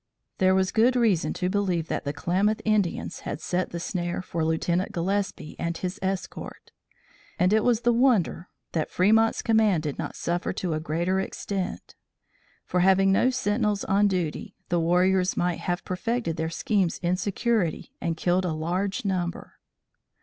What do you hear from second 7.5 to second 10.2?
it was, the wonder was that Fremont's command did not